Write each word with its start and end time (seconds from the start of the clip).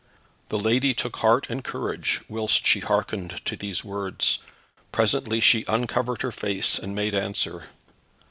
The 0.49 0.57
lady 0.57 0.95
took 0.95 1.17
heart 1.17 1.47
and 1.47 1.63
courage 1.63 2.21
whilst 2.27 2.65
she 2.65 2.79
hearkened 2.79 3.39
to 3.45 3.55
these 3.55 3.85
words. 3.85 4.39
Presently 4.91 5.39
she 5.39 5.63
uncovered 5.67 6.23
her 6.23 6.31
face, 6.31 6.79
and 6.79 6.95
made 6.95 7.13
answer. 7.13 7.65